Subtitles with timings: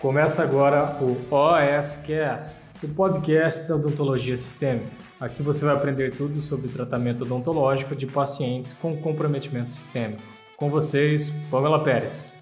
[0.00, 4.90] Começa agora o OSCast, o podcast da odontologia sistêmica.
[5.20, 10.22] Aqui você vai aprender tudo sobre tratamento odontológico de pacientes com comprometimento sistêmico.
[10.56, 12.32] Com vocês, Pamela Pérez.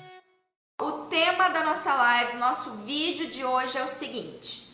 [0.81, 4.73] O tema da nossa live, nosso vídeo de hoje é o seguinte: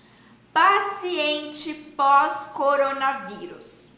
[0.53, 3.95] paciente pós-coronavírus.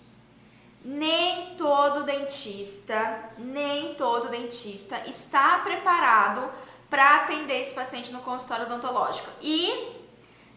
[0.85, 6.49] Nem todo dentista, nem todo dentista está preparado
[6.89, 9.29] para atender esse paciente no consultório odontológico.
[9.41, 9.97] E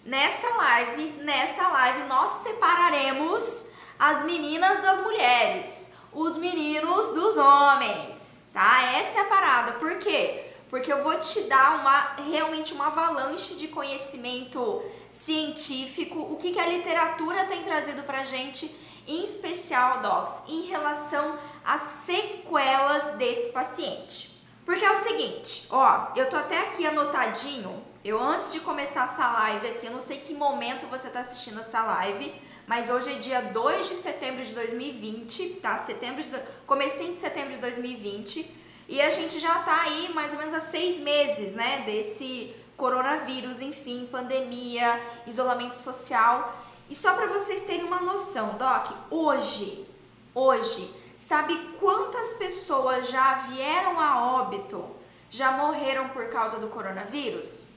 [0.06, 8.84] nessa live, nessa live nós separaremos as meninas das mulheres, os meninos dos homens, tá?
[8.94, 9.74] Essa é a parada.
[9.74, 10.46] Por quê?
[10.70, 16.60] Porque eu vou te dar uma realmente uma avalanche de conhecimento científico, o que, que
[16.60, 18.74] a literatura tem trazido pra gente,
[19.08, 24.29] em especial, docs, em relação às sequelas desse paciente.
[24.70, 27.84] Porque é o seguinte, ó, eu tô até aqui anotadinho.
[28.06, 31.60] Eu antes de começar essa live aqui, eu não sei que momento você tá assistindo
[31.60, 32.32] essa live,
[32.68, 35.76] mas hoje é dia 2 de setembro de 2020, tá?
[35.76, 36.30] Setembro de
[36.68, 38.48] comecinho de setembro de 2020,
[38.88, 43.62] e a gente já tá aí mais ou menos há seis meses, né, desse coronavírus,
[43.62, 46.56] enfim, pandemia, isolamento social.
[46.88, 49.88] E só para vocês terem uma noção, Doc, hoje,
[50.36, 54.90] hoje Sabe quantas pessoas já vieram a óbito,
[55.30, 57.68] já morreram por causa do coronavírus?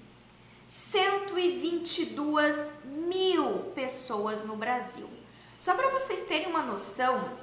[0.65, 5.11] 122 mil pessoas no Brasil.
[5.59, 7.37] Só para vocês terem uma noção,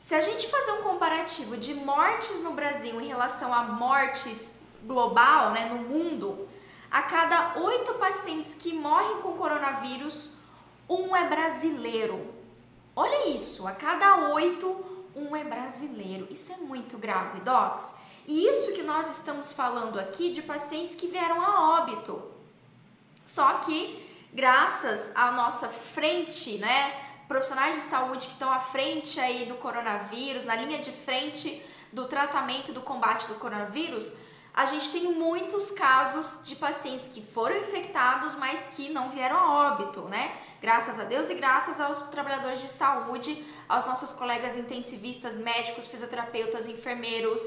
[0.00, 5.52] se a gente fazer um comparativo de mortes no Brasil em relação a mortes global,
[5.52, 6.48] né, no mundo,
[6.90, 10.32] a cada oito pacientes que morrem com coronavírus,
[10.90, 12.34] um é brasileiro.
[12.94, 14.85] Olha isso, a cada oito,
[15.16, 16.28] um é brasileiro.
[16.30, 17.94] Isso é muito grave, docs.
[18.28, 22.22] E isso que nós estamos falando aqui de pacientes que vieram a óbito.
[23.24, 26.94] Só que, graças à nossa frente, né,
[27.26, 31.62] profissionais de saúde que estão à frente aí do coronavírus, na linha de frente
[31.92, 34.14] do tratamento do combate do coronavírus,
[34.54, 39.72] a gente tem muitos casos de pacientes que foram infectados, mas que não vieram a
[39.72, 40.34] óbito, né?
[40.62, 46.68] Graças a Deus e graças aos trabalhadores de saúde, aos nossos colegas intensivistas, médicos, fisioterapeutas,
[46.68, 47.40] enfermeiros,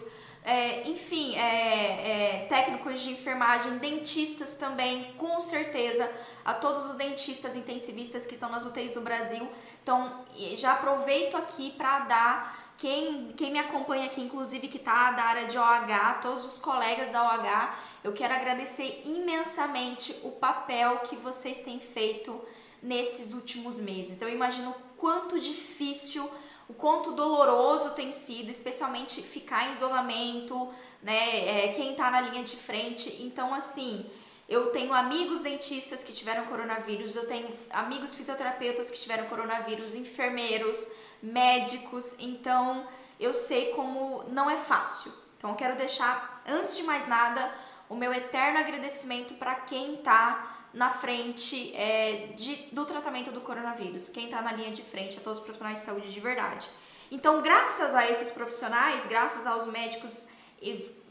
[0.44, 6.10] é, enfim, é, é, técnicos de enfermagem, dentistas também, com certeza,
[6.46, 9.48] a todos os dentistas intensivistas que estão nas UTIs do Brasil.
[9.84, 10.26] Então,
[10.56, 15.48] já aproveito aqui para dar quem, quem me acompanha aqui, inclusive que está da área
[15.48, 21.60] de OH, todos os colegas da OH, eu quero agradecer imensamente o papel que vocês
[21.60, 22.42] têm feito
[22.82, 24.22] nesses últimos meses.
[24.22, 26.30] Eu imagino quanto difícil,
[26.68, 30.72] o quanto doloroso tem sido, especialmente ficar em isolamento,
[31.02, 31.66] né?
[31.66, 33.24] É, quem tá na linha de frente.
[33.24, 34.06] Então, assim,
[34.48, 40.88] eu tenho amigos dentistas que tiveram coronavírus, eu tenho amigos fisioterapeutas que tiveram coronavírus, enfermeiros,
[41.24, 42.16] médicos.
[42.20, 42.86] Então,
[43.20, 45.12] eu sei como não é fácil.
[45.38, 47.52] Então, eu quero deixar, antes de mais nada,
[47.88, 54.10] o meu eterno agradecimento para quem tá na frente é, de, do tratamento do coronavírus,
[54.10, 56.68] quem está na linha de frente é todos os profissionais de saúde de verdade.
[57.12, 60.28] Então, graças a esses profissionais, graças aos médicos,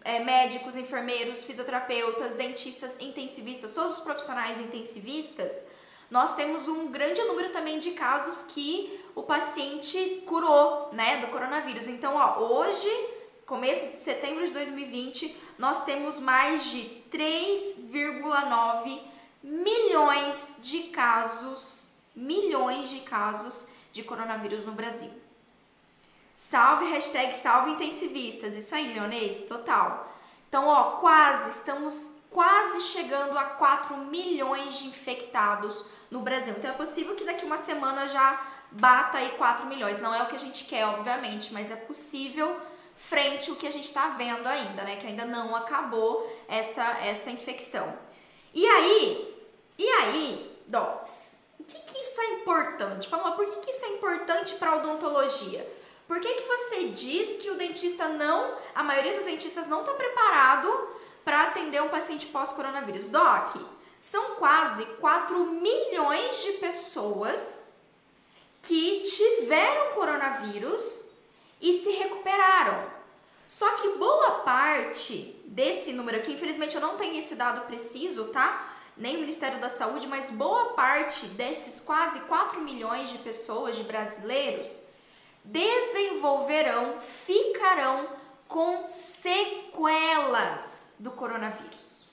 [0.04, 5.64] é, médicos, enfermeiros, fisioterapeutas, dentistas, intensivistas, todos os profissionais intensivistas,
[6.08, 11.88] nós temos um grande número também de casos que o paciente curou, né, do coronavírus.
[11.88, 12.88] Então, ó, hoje,
[13.44, 19.07] começo de setembro de 2020, nós temos mais de 3,9
[19.42, 25.10] milhões de casos, milhões de casos de coronavírus no Brasil.
[26.36, 28.54] Salve, hashtag salve intensivistas.
[28.54, 30.12] Isso aí, Leonei, total.
[30.48, 36.54] Então, ó, quase, estamos quase chegando a 4 milhões de infectados no Brasil.
[36.56, 40.00] Então é possível que daqui uma semana já bata aí 4 milhões.
[40.00, 42.60] Não é o que a gente quer, obviamente, mas é possível
[42.96, 44.96] frente ao que a gente está vendo ainda, né?
[44.96, 47.96] Que ainda não acabou essa, essa infecção.
[48.54, 49.36] E aí,
[49.78, 53.08] e aí, docs, o que, que isso é importante?
[53.10, 55.66] Lá, por que, que isso é importante para odontologia?
[56.06, 59.92] Por que, que você diz que o dentista não, a maioria dos dentistas não está
[59.92, 60.88] preparado
[61.24, 63.10] para atender um paciente pós-coronavírus?
[63.10, 63.56] Doc,
[64.00, 67.68] são quase 4 milhões de pessoas
[68.62, 71.10] que tiveram coronavírus
[71.60, 72.90] e se recuperaram.
[73.46, 78.76] Só que boa parte desse número aqui, infelizmente eu não tenho esse dado preciso, tá?
[78.96, 83.82] nem o Ministério da Saúde, mas boa parte desses quase 4 milhões de pessoas, de
[83.82, 84.82] brasileiros,
[85.44, 88.08] desenvolverão, ficarão
[88.46, 89.34] com sequelas
[91.00, 92.06] do coronavírus.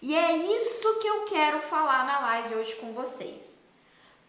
[0.00, 3.62] E é isso que eu quero falar na live hoje com vocês.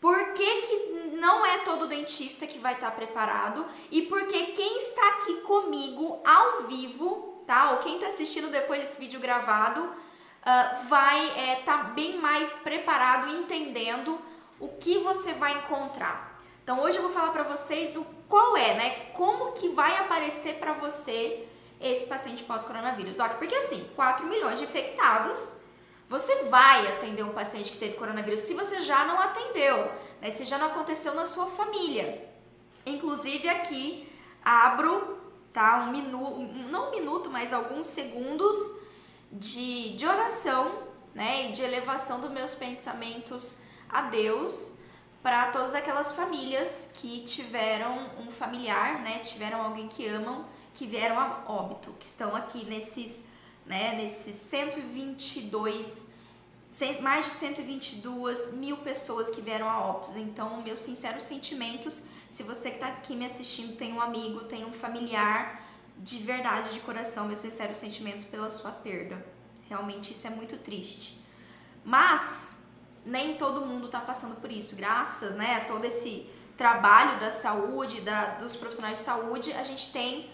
[0.01, 0.75] Por que, que
[1.17, 6.19] não é todo dentista que vai estar preparado e por que quem está aqui comigo
[6.25, 7.71] ao vivo, tá?
[7.71, 12.57] Ou quem está assistindo depois desse vídeo gravado, uh, vai estar é, tá bem mais
[12.57, 14.19] preparado entendendo
[14.59, 16.39] o que você vai encontrar.
[16.63, 18.89] Então hoje eu vou falar para vocês o qual é, né?
[19.13, 21.47] Como que vai aparecer para você
[21.79, 23.33] esse paciente pós-coronavírus, Doc?
[23.33, 25.61] Porque assim, 4 milhões de infectados,
[26.09, 29.91] você vai atender um paciente que teve coronavírus se você já não atendeu,
[30.21, 30.31] né?
[30.31, 32.27] Se já não aconteceu na sua família.
[32.85, 34.11] Inclusive aqui
[34.43, 35.14] abro,
[35.55, 35.85] tá?
[35.87, 38.57] Um minuto, não um minuto, mas alguns segundos
[39.31, 40.69] de, de oração,
[41.13, 41.47] né?
[41.47, 44.73] E de elevação dos meus pensamentos a Deus
[45.23, 49.19] para todas aquelas famílias que tiveram um familiar, né?
[49.19, 53.23] Tiveram alguém que amam, que vieram a óbito, que estão aqui nesses
[53.65, 56.07] né, nesses 122,
[57.01, 60.17] mais de 122 mil pessoas que vieram a óbitos.
[60.17, 64.65] Então, meus sinceros sentimentos, se você que está aqui me assistindo tem um amigo, tem
[64.65, 65.63] um familiar,
[65.97, 69.25] de verdade, de coração, meus sinceros sentimentos pela sua perda.
[69.69, 71.23] Realmente isso é muito triste.
[71.83, 72.65] Mas
[73.05, 74.75] nem todo mundo está passando por isso.
[74.75, 79.91] Graças né, a todo esse trabalho da saúde, da, dos profissionais de saúde, a gente
[79.93, 80.29] tem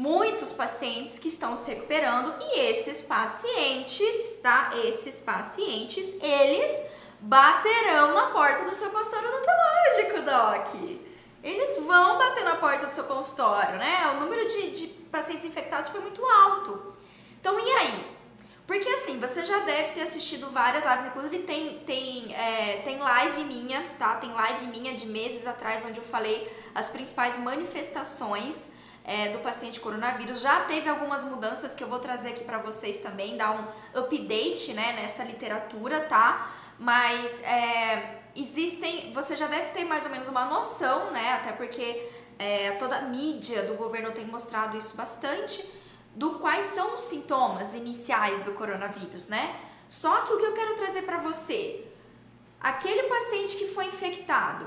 [0.00, 4.70] muitos pacientes que estão se recuperando e esses pacientes, tá?
[4.82, 6.82] Esses pacientes, eles
[7.20, 11.00] baterão na porta do seu consultório odontológico, Doc.
[11.44, 14.10] Eles vão bater na porta do seu consultório, né?
[14.14, 16.94] O número de, de pacientes infectados foi muito alto.
[17.38, 18.04] Então, e aí?
[18.66, 23.44] Porque assim, você já deve ter assistido várias lives, inclusive tem, tem, é, tem live
[23.44, 24.14] minha, tá?
[24.14, 29.80] Tem live minha de meses atrás, onde eu falei as principais manifestações é, do paciente
[29.80, 30.40] coronavírus.
[30.40, 34.72] Já teve algumas mudanças que eu vou trazer aqui para vocês também, dar um update
[34.72, 36.52] né, nessa literatura, tá?
[36.78, 41.34] Mas é, existem, você já deve ter mais ou menos uma noção, né?
[41.34, 42.08] Até porque
[42.38, 45.64] é, toda a mídia do governo tem mostrado isso bastante,
[46.14, 49.54] do quais são os sintomas iniciais do coronavírus, né?
[49.88, 51.84] Só que o que eu quero trazer para você,
[52.60, 54.66] aquele paciente que foi infectado,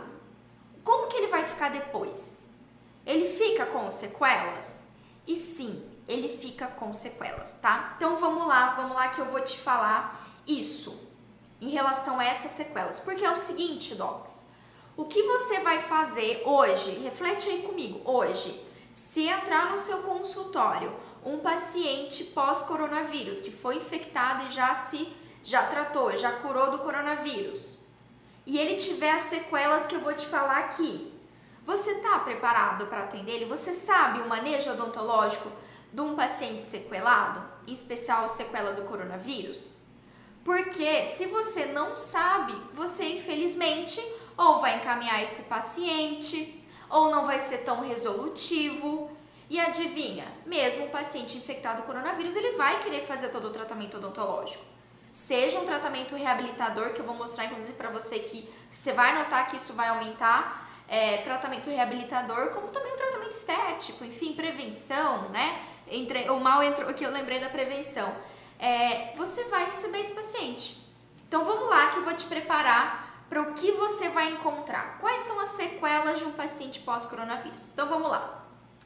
[0.83, 2.42] como que ele vai ficar depois?
[3.05, 4.85] Ele fica com sequelas?
[5.27, 7.93] E sim, ele fica com sequelas, tá?
[7.97, 11.09] Então vamos lá, vamos lá que eu vou te falar isso
[11.61, 12.99] em relação a essas sequelas.
[12.99, 14.43] Porque é o seguinte, docs,
[14.95, 16.99] o que você vai fazer hoje?
[16.99, 18.63] Reflete aí comigo, hoje.
[18.93, 20.93] Se entrar no seu consultório
[21.25, 25.11] um paciente pós-coronavírus que foi infectado e já se
[25.43, 27.79] já tratou, já curou do coronavírus,
[28.45, 31.12] e ele tiver as sequelas que eu vou te falar aqui,
[31.65, 33.45] você está preparado para atender ele?
[33.45, 35.51] Você sabe o manejo odontológico
[35.91, 39.83] de um paciente sequelado, em especial sequela do coronavírus?
[40.43, 44.01] Porque se você não sabe, você infelizmente
[44.37, 49.11] ou vai encaminhar esse paciente, ou não vai ser tão resolutivo.
[49.49, 53.97] E adivinha, mesmo o paciente infectado com coronavírus, ele vai querer fazer todo o tratamento
[53.97, 54.63] odontológico.
[55.13, 59.47] Seja um tratamento reabilitador, que eu vou mostrar inclusive para você que você vai notar
[59.47, 65.61] que isso vai aumentar, é, tratamento reabilitador, como também o tratamento estético, enfim, prevenção, né?
[65.87, 68.13] Entre, o mal entrou, que eu lembrei da prevenção.
[68.59, 70.83] É, você vai receber esse paciente.
[71.27, 74.99] Então vamos lá que eu vou te preparar para o que você vai encontrar.
[74.99, 77.69] Quais são as sequelas de um paciente pós-coronavírus?
[77.69, 78.45] Então vamos lá.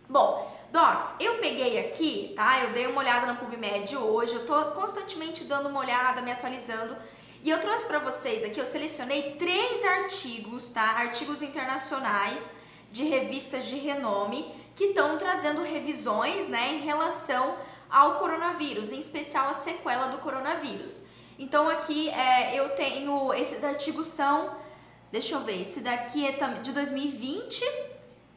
[0.10, 2.64] Bom, Docs, eu peguei aqui, tá?
[2.64, 6.96] Eu dei uma olhada na PubMed hoje, eu tô constantemente dando uma olhada, me atualizando
[7.44, 10.82] e eu trouxe para vocês aqui, eu selecionei três artigos, tá?
[10.82, 12.54] Artigos internacionais
[12.92, 17.58] de revistas de renome que estão trazendo revisões, né, em relação
[17.90, 21.04] ao coronavírus, em especial a sequela do coronavírus.
[21.40, 24.56] Então aqui é, eu tenho esses artigos são,
[25.12, 27.64] deixa eu ver, esse daqui é de 2020,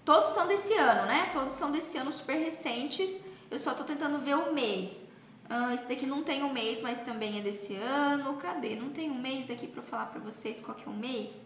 [0.05, 1.31] todos são desse ano, né?
[1.33, 3.21] Todos são desse ano super recentes.
[3.51, 5.10] Eu só tô tentando ver o mês.
[5.53, 8.35] Ah, esse daqui não tem um mês, mas também é desse ano.
[8.37, 8.77] Cadê?
[8.77, 11.45] Não tem um mês aqui para falar para vocês qual que é o mês?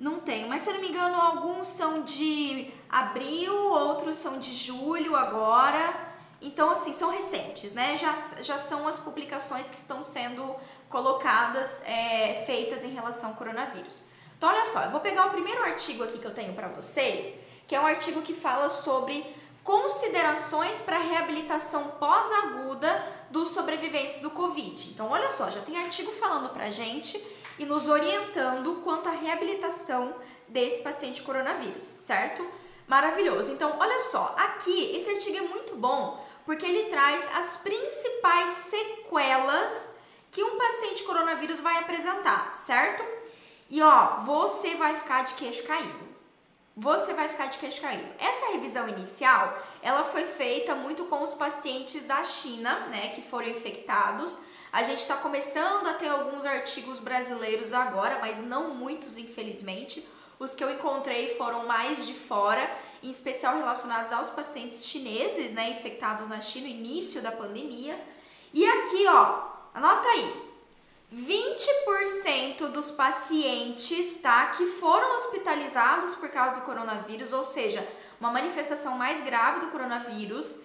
[0.00, 4.54] Não tenho, mas se eu não me engano, alguns são de abril, outros são de
[4.54, 5.94] julho agora.
[6.40, 7.94] Então, assim, são recentes, né?
[7.98, 10.56] Já, já são as publicações que estão sendo
[10.88, 14.04] colocadas, é, feitas em relação ao coronavírus.
[14.38, 17.38] Então, olha só, eu vou pegar o primeiro artigo aqui que eu tenho para vocês,
[17.68, 19.26] que é um artigo que fala sobre
[19.62, 24.90] considerações para reabilitação pós-aguda dos sobreviventes do Covid.
[24.90, 27.22] Então, olha só, já tem artigo falando para gente
[27.58, 30.14] e nos orientando quanto à reabilitação
[30.48, 32.46] desse paciente coronavírus, certo?
[32.88, 33.52] Maravilhoso.
[33.52, 39.94] Então, olha só, aqui esse artigo é muito bom porque ele traz as principais sequelas
[40.30, 43.04] que um paciente coronavírus vai apresentar, certo?
[43.68, 46.09] E ó, você vai ficar de queixo caído.
[46.76, 48.06] Você vai ficar de queixo caído.
[48.18, 53.48] Essa revisão inicial, ela foi feita muito com os pacientes da China, né, que foram
[53.48, 54.42] infectados.
[54.72, 60.08] A gente está começando a ter alguns artigos brasileiros agora, mas não muitos, infelizmente.
[60.38, 62.70] Os que eu encontrei foram mais de fora,
[63.02, 67.98] em especial relacionados aos pacientes chineses, né, infectados na China no início da pandemia.
[68.54, 69.42] E aqui, ó,
[69.74, 70.49] anota aí.
[71.12, 77.86] 20% dos pacientes, tá, que foram hospitalizados por causa do coronavírus, ou seja,
[78.20, 80.62] uma manifestação mais grave do coronavírus,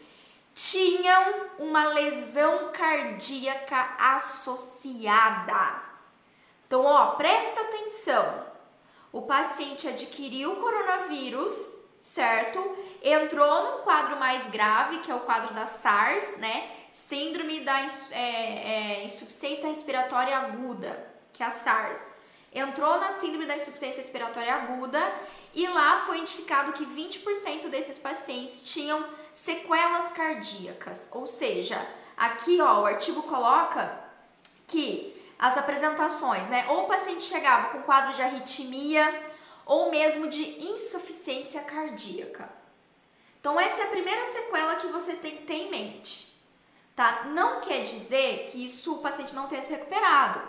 [0.53, 5.81] tinham uma lesão cardíaca associada.
[6.67, 8.45] Então, ó, presta atenção.
[9.11, 12.59] O paciente adquiriu o coronavírus, certo?
[13.01, 16.74] Entrou num quadro mais grave, que é o quadro da SARS, né?
[16.95, 20.97] Síndrome da é, é, insuficiência respiratória aguda,
[21.33, 22.13] que é a SARS.
[22.53, 24.97] Entrou na síndrome da insuficiência respiratória aguda
[25.53, 31.09] e lá foi identificado que 20% desses pacientes tinham sequelas cardíacas.
[31.11, 31.85] Ou seja,
[32.15, 34.01] aqui ó, o artigo coloca
[34.65, 36.65] que as apresentações, né?
[36.69, 39.33] Ou o paciente chegava com quadro de arritmia
[39.65, 42.49] ou mesmo de insuficiência cardíaca.
[43.41, 46.34] Então, essa é a primeira sequela que você tem que ter em mente,
[46.95, 47.25] tá?
[47.25, 50.41] Não quer dizer que isso o paciente não tenha se recuperado.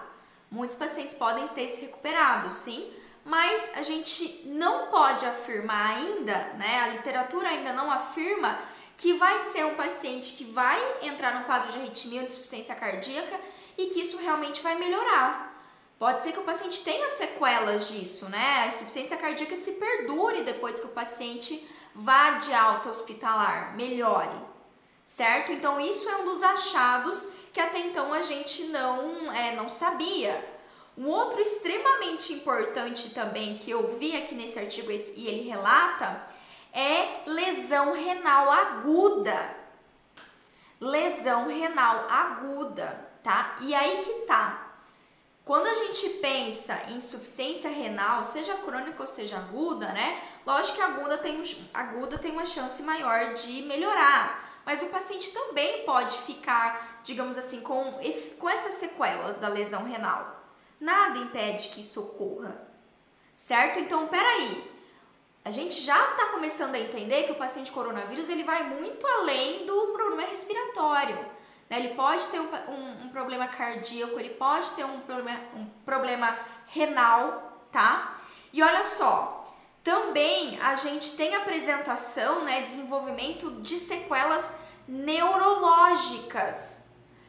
[0.50, 2.92] Muitos pacientes podem ter se recuperado, sim,
[3.24, 6.80] mas a gente não pode afirmar ainda, né?
[6.82, 8.56] A literatura ainda não afirma
[8.96, 13.38] que vai ser um paciente que vai entrar no quadro de arritmia ou insuficiência cardíaca
[13.76, 15.54] e que isso realmente vai melhorar.
[15.98, 18.62] Pode ser que o paciente tenha sequelas disso, né?
[18.62, 24.36] A insuficiência cardíaca se perdure depois que o paciente vá de alta hospitalar, melhore,
[25.06, 25.52] certo?
[25.52, 30.44] Então, isso é um dos achados que até então a gente não, é, não sabia.
[30.98, 36.22] Um outro extremamente importante também que eu vi aqui nesse artigo e ele relata
[36.72, 39.56] é lesão renal aguda.
[40.78, 43.56] Lesão renal aguda, tá?
[43.60, 44.66] E aí que tá.
[45.44, 50.20] Quando a gente pensa em insuficiência renal, seja crônica ou seja aguda, né?
[50.44, 51.40] Lógico que aguda tem,
[51.72, 57.60] aguda tem uma chance maior de melhorar, mas o paciente também pode ficar, digamos assim,
[57.60, 57.94] com,
[58.36, 60.44] com essas sequelas da lesão renal.
[60.80, 62.60] Nada impede que isso ocorra,
[63.36, 63.78] certo?
[63.78, 64.68] Então, peraí,
[65.44, 69.64] a gente já está começando a entender que o paciente coronavírus ele vai muito além
[69.64, 71.16] do problema respiratório.
[71.70, 71.78] Né?
[71.78, 76.36] Ele pode ter um, um, um, problema cardíaco, ele pode ter um problema, um problema
[76.66, 78.20] renal, tá?
[78.52, 79.45] E olha só,
[79.86, 86.86] também a gente tem apresentação, né, desenvolvimento de sequelas neurológicas.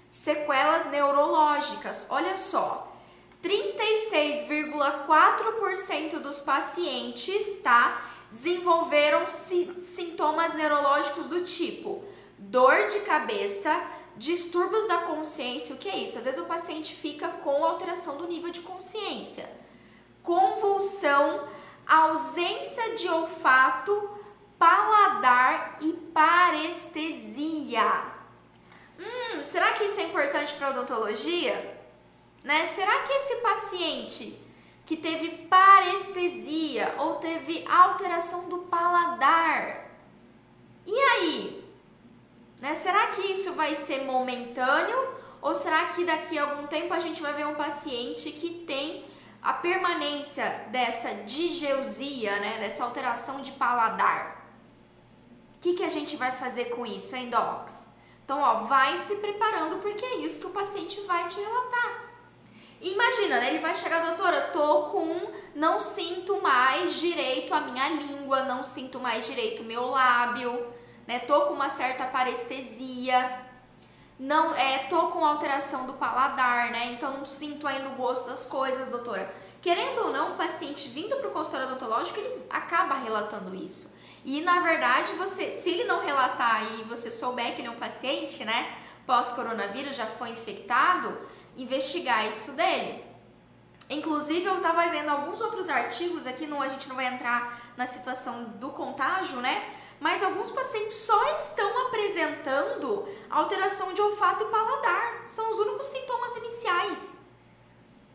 [0.09, 2.97] Sequelas neurológicas, olha só.
[3.43, 12.03] 36,4% dos pacientes, tá, desenvolveram si sintomas neurológicos do tipo
[12.39, 13.79] dor de cabeça,
[14.15, 16.17] Distúrbios da consciência, o que é isso?
[16.17, 19.47] Às vezes o paciente fica com alteração do nível de consciência.
[20.23, 21.47] Convulsão,
[21.87, 24.17] ausência de olfato,
[24.59, 27.85] paladar e parestesia.
[28.99, 31.77] Hum, será que isso é importante para odontologia?
[32.43, 32.65] Né?
[32.65, 34.39] Será que esse paciente
[34.85, 39.85] que teve parestesia ou teve alteração do paladar,
[40.85, 41.63] e aí?
[42.61, 42.73] Né?
[42.73, 47.21] Será que isso vai ser momentâneo ou será que daqui a algum tempo a gente
[47.21, 49.05] vai ver um paciente que tem
[49.47, 54.45] a permanência dessa digeusia, né, dessa alteração de paladar?
[55.55, 57.93] O que, que a gente vai fazer com isso, hein, docs?
[58.25, 62.11] Então, ó, vai se preparando porque é isso que o paciente vai te relatar.
[62.81, 63.47] Imagina, né?
[63.47, 68.99] Ele vai chegar, doutora, tô com, não sinto mais direito a minha língua, não sinto
[68.99, 70.73] mais direito meu lábio,
[71.07, 71.19] né?
[71.19, 73.46] Tô com uma certa parestesia,
[74.19, 76.93] não é, tô com alteração do paladar, né?
[76.93, 79.31] Então não sinto ainda o gosto das coisas, doutora.
[79.61, 83.95] Querendo ou não, o paciente vindo para o consultório odontológico, ele acaba relatando isso.
[84.25, 87.75] E na verdade, você, se ele não relatar e você souber que ele é um
[87.75, 91.17] paciente, né, pós-coronavírus, já foi infectado,
[91.55, 93.05] investigar isso dele.
[93.89, 97.87] Inclusive, eu estava vendo alguns outros artigos aqui, não, a gente não vai entrar na
[97.87, 99.63] situação do contágio, né?
[99.99, 105.23] Mas alguns pacientes só estão apresentando alteração de olfato e paladar.
[105.27, 107.21] São os únicos sintomas iniciais.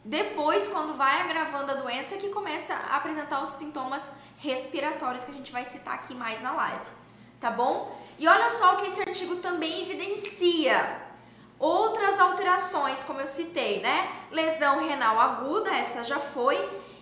[0.04, 4.02] Depois, quando vai agravando a doença, é que começa a apresentar os sintomas
[4.38, 6.86] respiratórios que a gente vai citar aqui mais na live,
[7.40, 7.96] tá bom?
[8.18, 11.00] E olha só o que esse artigo também evidencia.
[11.58, 14.10] Outras alterações, como eu citei, né?
[14.32, 16.56] Lesão renal aguda, essa já foi.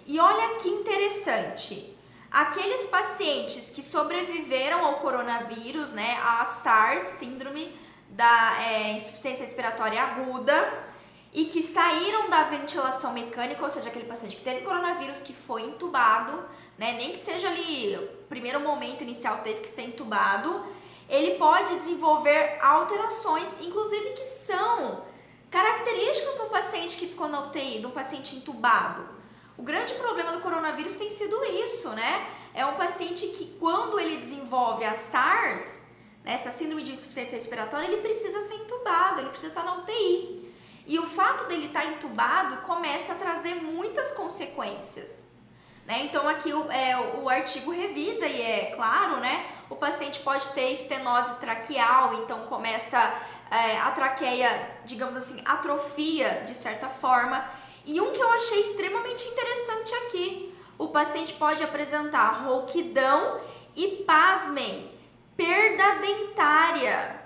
[0.06, 1.96] E olha que interessante.
[2.30, 7.76] Aqueles pacientes que sobreviveram ao coronavírus, né, a SARS, síndrome
[8.08, 10.88] da é, insuficiência respiratória aguda,
[11.32, 15.62] e que saíram da ventilação mecânica, ou seja, aquele paciente que teve coronavírus que foi
[15.62, 16.32] entubado,
[16.78, 17.96] né, nem que seja ali,
[18.28, 20.64] primeiro momento inicial teve que ser entubado,
[21.08, 25.02] ele pode desenvolver alterações, inclusive que são
[25.50, 29.18] características do paciente que ficou na UTI, do paciente entubado.
[29.60, 32.26] O grande problema do coronavírus tem sido isso, né?
[32.54, 35.82] É um paciente que, quando ele desenvolve a SARS,
[36.24, 40.50] né, essa síndrome de insuficiência respiratória, ele precisa ser entubado, ele precisa estar na UTI.
[40.86, 45.26] E o fato dele estar entubado começa a trazer muitas consequências.
[45.84, 46.06] Né?
[46.06, 49.44] Então aqui o, é, o artigo revisa e é claro, né?
[49.68, 52.98] O paciente pode ter estenose traqueal, então começa
[53.50, 57.59] é, a traqueia, digamos assim, atrofia de certa forma.
[57.84, 63.40] E um que eu achei extremamente interessante aqui, o paciente pode apresentar rouquidão
[63.76, 64.90] e, pasmem,
[65.36, 67.20] perda dentária.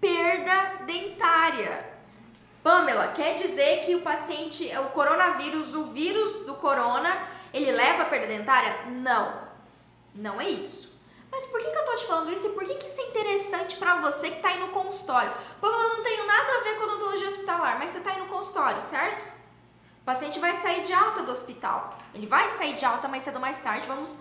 [0.00, 1.90] Perda dentária.
[2.62, 8.06] Pamela, quer dizer que o paciente, o coronavírus, o vírus do corona, ele leva a
[8.06, 8.86] perda dentária?
[8.86, 9.48] Não,
[10.14, 10.90] não é isso.
[11.30, 13.04] Mas por que, que eu tô te falando isso e por que, que isso é
[13.04, 15.32] interessante para você que tá aí no consultório?
[15.60, 18.26] Pamela, eu não tenho nada a ver com odontologia hospitalar, mas você tá aí no
[18.26, 19.39] consultório, certo?
[20.00, 21.98] O paciente vai sair de alta do hospital.
[22.14, 23.86] Ele vai sair de alta mais cedo ou mais tarde.
[23.86, 24.20] Vamos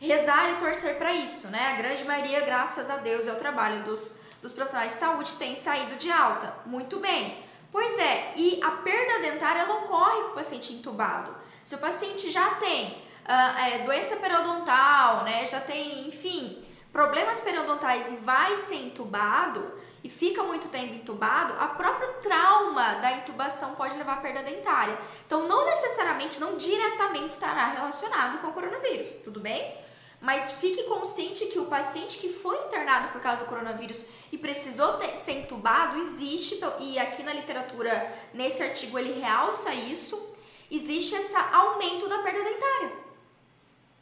[0.00, 1.74] rezar e torcer para isso, né?
[1.74, 5.54] A grande maioria, graças a Deus, é o trabalho dos, dos profissionais de saúde, tem
[5.54, 6.52] saído de alta.
[6.66, 7.42] Muito bem.
[7.70, 11.34] Pois é, e a perda dentária ela ocorre com o paciente entubado.
[11.64, 16.62] Se o paciente já tem uh, é, doença periodontal, né, já tem, enfim,
[16.92, 19.72] problemas periodontais e vai ser entubado
[20.04, 24.98] e fica muito tempo entubado, a próprio trauma da intubação pode levar à perda dentária.
[25.26, 29.80] Então, não necessariamente, não diretamente estará relacionado com o coronavírus, tudo bem?
[30.20, 34.94] Mas fique consciente que o paciente que foi internado por causa do coronavírus e precisou
[34.94, 40.36] ter, ser entubado, existe, e aqui na literatura, nesse artigo, ele realça isso,
[40.70, 42.92] existe esse aumento da perda dentária.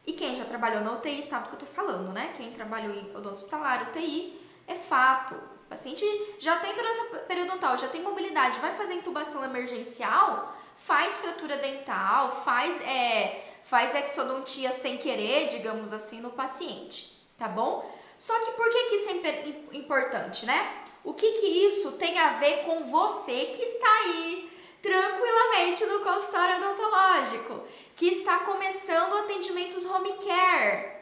[0.06, 2.32] E quem já trabalhou na UTI sabe do que eu tô falando, né?
[2.36, 5.49] Quem trabalhou em odonto hospitalar, UTI, é fato.
[5.70, 6.04] Paciente
[6.40, 12.80] já tem doença periodontal, já tem mobilidade, vai fazer intubação emergencial, faz fratura dental, faz
[12.80, 17.88] é, faz exodontia sem querer, digamos assim, no paciente, tá bom?
[18.18, 20.82] Só que por que, que isso é importante, né?
[21.04, 24.50] O que, que isso tem a ver com você que está aí
[24.82, 27.62] tranquilamente no consultório odontológico,
[27.94, 30.96] que está começando atendimentos home care?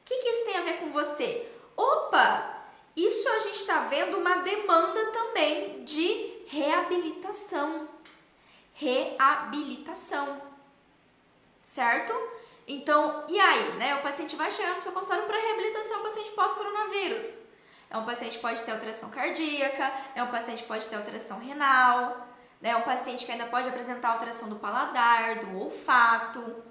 [0.00, 1.46] O que, que isso tem a ver com você?
[1.76, 2.58] Opa!
[2.98, 7.88] Isso a está vendo uma demanda também de reabilitação.
[8.72, 10.48] Reabilitação
[11.68, 12.14] certo?
[12.66, 13.96] Então, e aí, né?
[13.96, 17.42] O paciente vai chegar no seu consultório para reabilitação, o paciente pós-coronavírus.
[17.90, 21.38] É um paciente que pode ter alteração cardíaca, é um paciente que pode ter alteração
[21.38, 22.26] renal,
[22.60, 22.70] né?
[22.70, 26.62] É um paciente que ainda pode apresentar alteração do paladar, do olfato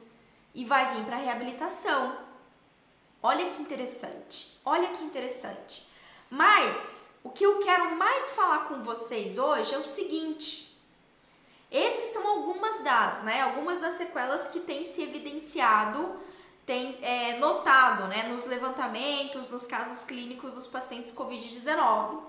[0.54, 2.18] e vai vir para reabilitação.
[3.22, 4.60] Olha que interessante.
[4.66, 5.88] Olha que interessante.
[6.30, 10.78] Mas o que eu quero mais falar com vocês hoje é o seguinte:
[11.72, 13.42] esses são algumas das, né?
[13.42, 16.16] Algumas das sequelas que têm se evidenciado,
[16.66, 18.24] têm é, notado, né?
[18.24, 22.22] Nos levantamentos, nos casos clínicos dos pacientes Covid-19.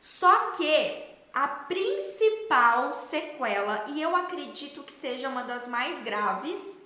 [0.00, 6.84] Só que a principal sequela, e eu acredito que seja uma das mais graves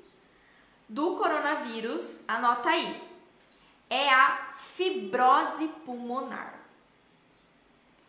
[0.88, 3.02] do coronavírus, anota aí,
[3.88, 6.60] é a fibrose pulmonar.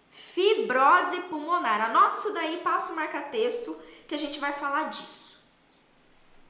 [0.09, 1.81] Fibrose pulmonar.
[1.81, 5.39] Anota isso daí, passa o marca-texto que a gente vai falar disso.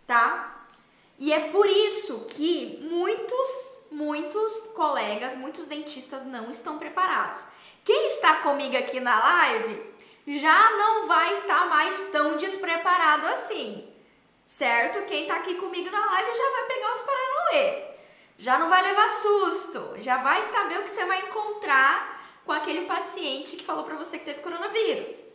[0.05, 0.65] Tá?
[1.19, 7.45] E é por isso que muitos, muitos colegas, muitos dentistas não estão preparados.
[7.83, 9.93] Quem está comigo aqui na live
[10.27, 13.87] já não vai estar mais tão despreparado assim,
[14.45, 15.05] certo?
[15.05, 17.92] Quem está aqui comigo na live já vai pegar os Paranauê,
[18.37, 22.85] já não vai levar susto, já vai saber o que você vai encontrar com aquele
[22.85, 25.31] paciente que falou para você que teve coronavírus.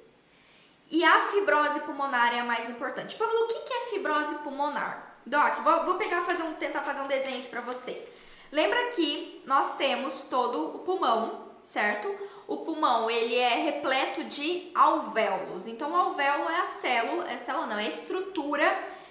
[0.90, 3.16] E a fibrose pulmonar é a mais importante.
[3.16, 5.16] Pablo, o que é fibrose pulmonar?
[5.24, 8.10] Doc, vou, pegar fazer um, tentar fazer um desenho aqui para você.
[8.50, 12.08] Lembra que nós temos todo o pulmão, certo?
[12.46, 15.66] O pulmão ele é repleto de alvéolos.
[15.66, 18.64] Então, o alvéolo é a célula, é a célula não, é a estrutura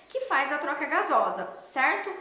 [0.10, 2.12] que faz a troca gasosa, certo?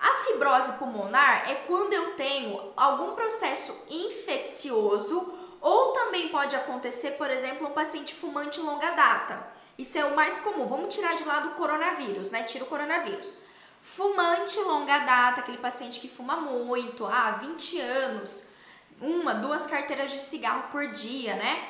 [0.00, 7.30] A fibrose pulmonar é quando eu tenho algum processo infeccioso Ou também pode acontecer, por
[7.30, 9.46] exemplo, um paciente fumante longa data.
[9.76, 10.66] Isso é o mais comum.
[10.66, 12.44] Vamos tirar de lado o coronavírus, né?
[12.44, 13.34] Tira o coronavírus.
[13.82, 18.50] Fumante longa data, aquele paciente que fuma muito, há ah, 20 anos,
[19.00, 21.68] uma, duas carteiras de cigarro por dia, né?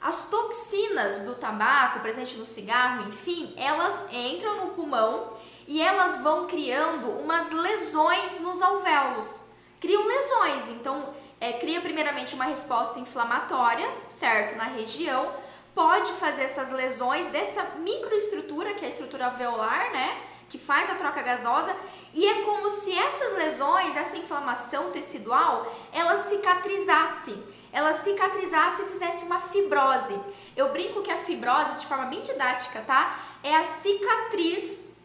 [0.00, 5.36] As toxinas do tabaco presente no cigarro, enfim, elas entram no pulmão
[5.68, 9.42] e elas vão criando umas lesões nos alvéolos.
[9.78, 15.30] Criam lesões, então é, cria primeiramente uma resposta inflamatória, certo, na região,
[15.74, 20.94] pode fazer essas lesões dessa microestrutura, que é a estrutura alveolar, né, que faz a
[20.94, 21.76] troca gasosa,
[22.14, 29.26] e é como se essas lesões, essa inflamação tecidual, ela cicatrizasse ela cicatrizasse e fizesse
[29.26, 30.18] uma fibrose.
[30.56, 33.18] Eu brinco que a fibrose, de forma bem didática, tá?
[33.42, 34.96] É a cicatriz,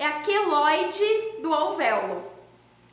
[0.00, 2.24] é a queloide do alvéolo.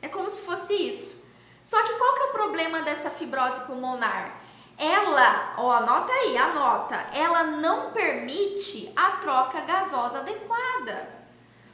[0.02, 1.26] É como se fosse isso.
[1.64, 4.40] Só que qual que é o problema dessa fibrose pulmonar?
[4.76, 11.16] Ela, ó, anota aí, anota, ela não permite a troca gasosa adequada.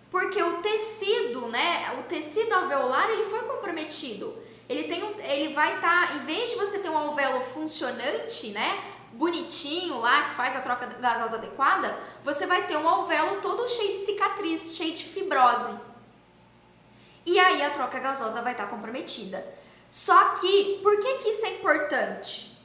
[0.08, 5.74] Porque o tecido, né, o tecido alveolar, ele foi comprometido ele tem um, ele vai
[5.74, 8.82] estar, tá, em vez de você ter um alvéolo funcionante, né,
[9.16, 13.98] bonitinho lá, que faz a troca gasosa adequada, você vai ter um alvéolo todo cheio
[13.98, 15.74] de cicatriz, cheio de fibrose.
[17.26, 19.44] E aí a troca gasosa vai estar comprometida.
[19.90, 22.58] Só que, por que que isso é importante?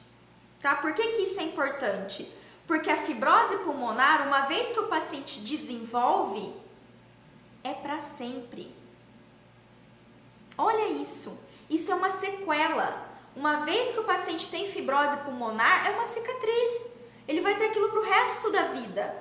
[0.60, 0.74] Tá?
[0.74, 2.30] Por que que isso é importante?
[2.66, 6.54] Porque a fibrose pulmonar, uma vez que o paciente desenvolve,
[7.64, 8.74] é para sempre.
[10.58, 11.42] Olha isso.
[11.68, 13.09] Isso é uma sequela.
[13.40, 16.90] Uma vez que o paciente tem fibrose pulmonar, é uma cicatriz.
[17.26, 19.16] Ele vai ter aquilo para o resto da vida.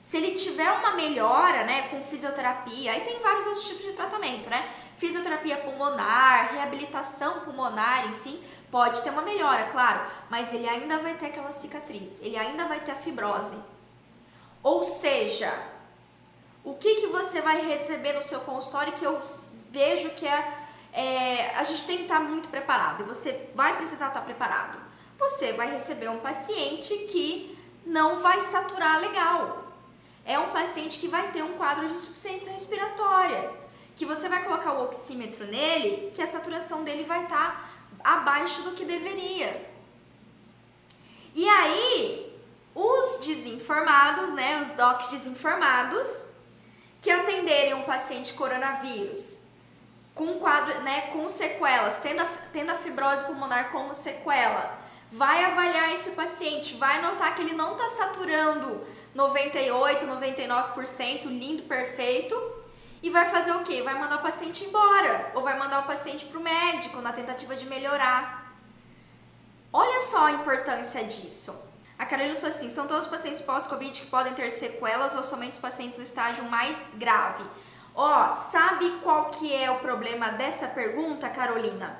[0.00, 4.48] Se ele tiver uma melhora, né, com fisioterapia, aí tem vários outros tipos de tratamento,
[4.48, 4.72] né?
[4.96, 10.00] Fisioterapia pulmonar, reabilitação pulmonar, enfim, pode ter uma melhora, claro,
[10.30, 13.58] mas ele ainda vai ter aquela cicatriz, ele ainda vai ter a fibrose.
[14.62, 15.52] Ou seja,
[16.64, 19.20] o que que você vai receber no seu consultório que eu
[19.70, 20.57] vejo que é
[20.98, 24.76] é, a gente tem que estar muito preparado você vai precisar estar preparado.
[25.16, 27.56] Você vai receber um paciente que
[27.86, 29.72] não vai saturar legal.
[30.24, 33.48] É um paciente que vai ter um quadro de insuficiência respiratória,
[33.94, 37.70] que você vai colocar o oxímetro nele, que a saturação dele vai estar
[38.02, 39.70] abaixo do que deveria.
[41.32, 42.36] E aí,
[42.74, 46.26] os desinformados, né, os docs desinformados,
[47.00, 49.47] que atenderem um paciente coronavírus
[50.18, 54.76] com quadro, né, com sequelas, tendo a, tendo a fibrose pulmonar como sequela,
[55.12, 62.34] vai avaliar esse paciente, vai notar que ele não está saturando 98, 99%, lindo, perfeito,
[63.00, 63.80] e vai fazer o quê?
[63.80, 67.54] Vai mandar o paciente embora, ou vai mandar o paciente para o médico na tentativa
[67.54, 68.52] de melhorar.
[69.72, 71.56] Olha só a importância disso.
[71.96, 75.52] A Carolina falou assim: são todos os pacientes pós-Covid que podem ter sequelas ou somente
[75.52, 77.44] os pacientes no estágio mais grave?
[78.00, 81.98] Ó, sabe qual que é o problema dessa pergunta, Carolina?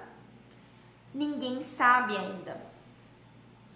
[1.13, 2.61] Ninguém sabe ainda.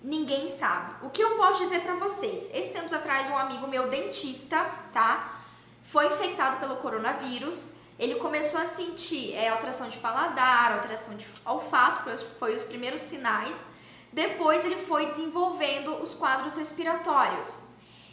[0.01, 1.05] Ninguém sabe.
[1.05, 2.49] O que eu posso dizer para vocês?
[2.55, 5.41] Esses tempos atrás, um amigo meu dentista, tá?
[5.83, 7.73] Foi infectado pelo coronavírus.
[7.99, 12.09] Ele começou a sentir é, alteração de paladar, alteração de olfato,
[12.39, 13.67] foi os primeiros sinais.
[14.13, 17.65] Depois ele foi desenvolvendo os quadros respiratórios.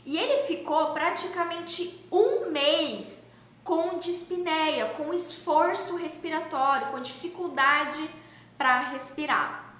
[0.03, 3.28] E ele ficou praticamente um mês
[3.63, 8.09] com dispneia, com esforço respiratório, com dificuldade
[8.57, 9.73] para respirar.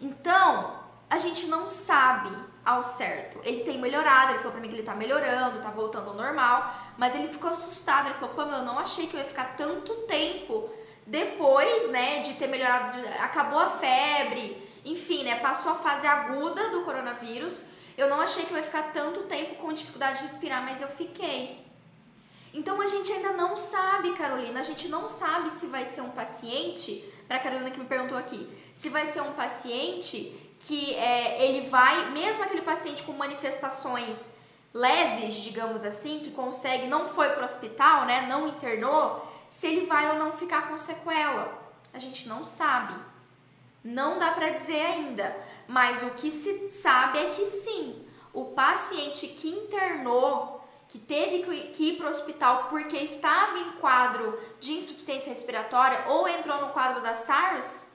[0.00, 2.30] Então, a gente não sabe
[2.64, 3.40] ao certo.
[3.44, 6.74] Ele tem melhorado, ele falou para mim que ele tá melhorando, tá voltando ao normal,
[6.98, 9.94] mas ele ficou assustado, ele falou: "Pô, eu não achei que eu ia ficar tanto
[10.06, 10.68] tempo
[11.06, 16.84] depois, né, de ter melhorado, acabou a febre, enfim, né, passou a fase aguda do
[16.84, 17.68] coronavírus.
[17.96, 20.88] Eu não achei que eu ia ficar tanto tempo com dificuldade de respirar, mas eu
[20.88, 21.64] fiquei.
[22.56, 26.08] Então a gente ainda não sabe, Carolina, a gente não sabe se vai ser um
[26.08, 31.68] paciente, para Carolina que me perguntou aqui, se vai ser um paciente que é, ele
[31.68, 34.30] vai, mesmo aquele paciente com manifestações
[34.72, 39.84] leves, digamos assim, que consegue, não foi para o hospital, né, não internou, se ele
[39.84, 41.62] vai ou não ficar com sequela.
[41.92, 42.94] A gente não sabe.
[43.84, 45.36] Não dá para dizer ainda,
[45.68, 50.55] mas o que se sabe é que sim, o paciente que internou
[50.88, 56.28] que teve que ir para o hospital porque estava em quadro de insuficiência respiratória ou
[56.28, 57.86] entrou no quadro da SARS,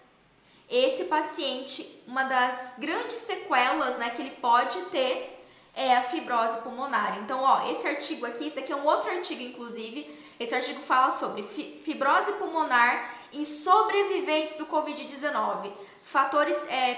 [0.70, 5.38] esse paciente, uma das grandes sequelas né, que ele pode ter
[5.74, 7.20] é a fibrose pulmonar.
[7.20, 11.12] Então, ó, esse artigo aqui, esse aqui é um outro artigo, inclusive, esse artigo fala
[11.12, 15.72] sobre fibrose pulmonar em sobreviventes do Covid-19,
[16.04, 16.96] fatores é,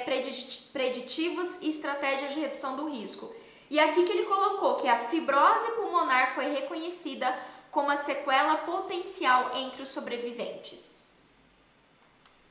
[0.71, 3.33] preditivos e estratégias de redução do risco.
[3.73, 7.35] E aqui que ele colocou que a fibrose pulmonar foi reconhecida
[7.71, 10.99] como a sequela potencial entre os sobreviventes.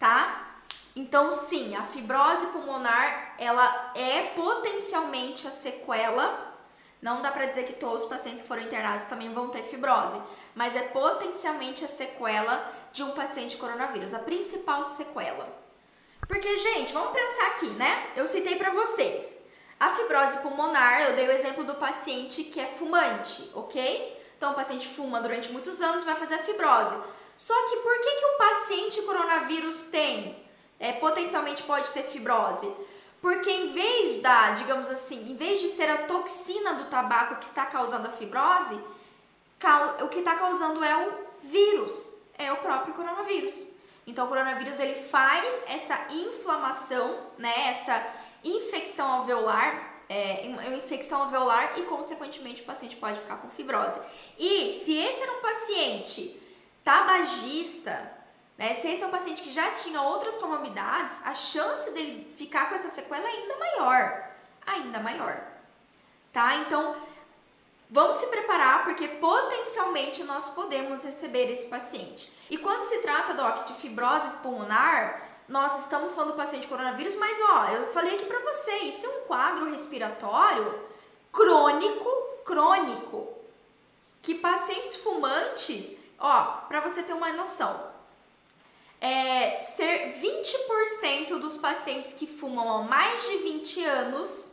[0.00, 0.56] Tá?
[0.96, 6.50] Então, sim, a fibrose pulmonar, ela é potencialmente a sequela
[7.00, 10.20] não dá para dizer que todos os pacientes que foram internados também vão ter fibrose,
[10.56, 15.48] mas é potencialmente a sequela de um paciente coronavírus, a principal sequela.
[16.26, 18.10] Porque, gente, vamos pensar aqui, né?
[18.16, 19.41] Eu citei para vocês.
[19.82, 24.16] A fibrose pulmonar, eu dei o exemplo do paciente que é fumante, ok?
[24.38, 26.94] Então, o paciente fuma durante muitos anos, vai fazer a fibrose.
[27.36, 30.40] Só que por que, que o paciente coronavírus tem?
[30.78, 32.72] É, potencialmente pode ter fibrose?
[33.20, 37.44] Porque em vez da, digamos assim, em vez de ser a toxina do tabaco que
[37.44, 38.80] está causando a fibrose,
[40.00, 43.72] o que está causando é o vírus, é o próprio coronavírus.
[44.06, 51.82] Então o coronavírus ele faz essa inflamação, né, essa infecção alveolar, é, infecção alveolar e
[51.82, 54.00] consequentemente o paciente pode ficar com fibrose.
[54.38, 56.40] E se esse era um paciente
[56.84, 58.22] tabagista,
[58.62, 58.74] né?
[58.74, 62.74] Se esse é um paciente que já tinha outras comorbidades, a chance dele ficar com
[62.74, 64.30] essa sequela é ainda maior.
[64.64, 65.42] Ainda maior.
[66.32, 66.54] Tá?
[66.56, 66.94] Então,
[67.90, 72.32] vamos se preparar porque potencialmente nós podemos receber esse paciente.
[72.48, 77.36] E quando se trata, Doc, de fibrose pulmonar, nós estamos falando do paciente coronavírus, mas
[77.40, 80.80] ó, eu falei aqui para você, isso é um quadro respiratório
[81.32, 82.08] crônico,
[82.44, 83.28] crônico,
[84.20, 87.92] que pacientes fumantes, ó, para você ter uma noção,
[89.00, 94.52] é, ser 20% dos pacientes que fumam há mais de 20 anos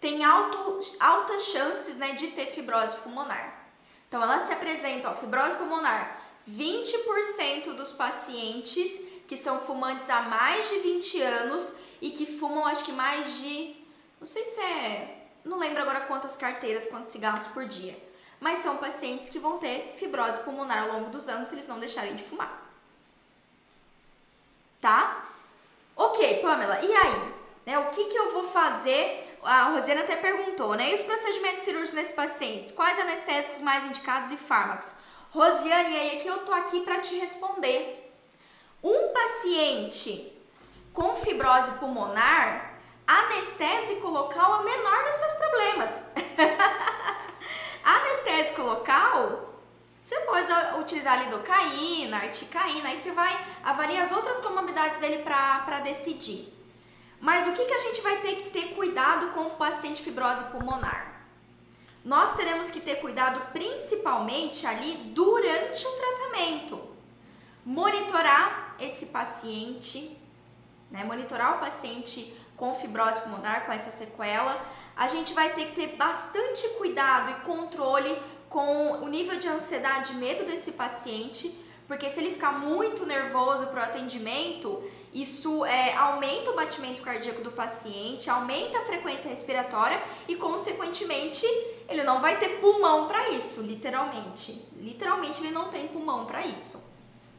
[0.00, 3.64] tem alto, altas chances né, de ter fibrose pulmonar.
[4.08, 9.00] Então, ela se apresenta, ó, fibrose pulmonar, 20% dos pacientes
[9.34, 13.74] que são fumantes há mais de 20 anos e que fumam, acho que mais de,
[14.20, 17.96] não sei se é, não lembro agora quantas carteiras, quantos cigarros por dia.
[18.40, 21.78] Mas são pacientes que vão ter fibrose pulmonar ao longo dos anos se eles não
[21.78, 22.64] deixarem de fumar
[24.84, 25.24] tá?
[25.96, 27.34] Ok, Pamela, e aí?
[27.64, 29.38] Né, o que, que eu vou fazer?
[29.42, 30.90] A Rosiana até perguntou, né?
[30.90, 32.70] E os procedimentos cirúrgicos nesses pacientes?
[32.70, 34.94] Quais anestésicos mais indicados e fármacos?
[35.30, 38.03] Rosiane, e aí aqui eu tô aqui para te responder.
[38.84, 40.30] Um paciente
[40.92, 42.74] com fibrose pulmonar,
[43.06, 46.06] anestésico local é o menor dos seus problemas.
[47.82, 49.54] anestésico local
[50.02, 56.52] você pode utilizar lidocaína, articaína, aí você vai avaliar as outras comorbidades dele para decidir.
[57.18, 60.44] Mas o que, que a gente vai ter que ter cuidado com o paciente fibrose
[60.52, 61.22] pulmonar?
[62.04, 66.78] Nós teremos que ter cuidado principalmente ali durante o tratamento.
[67.64, 70.18] Monitorar esse paciente,
[70.90, 71.04] né?
[71.04, 74.64] monitorar o paciente com fibrose pulmonar, com essa sequela.
[74.96, 78.16] A gente vai ter que ter bastante cuidado e controle
[78.48, 83.66] com o nível de ansiedade e medo desse paciente, porque se ele ficar muito nervoso
[83.66, 84.82] para o atendimento,
[85.12, 91.44] isso é, aumenta o batimento cardíaco do paciente, aumenta a frequência respiratória e, consequentemente,
[91.88, 94.68] ele não vai ter pulmão para isso, literalmente.
[94.76, 96.93] Literalmente, ele não tem pulmão para isso.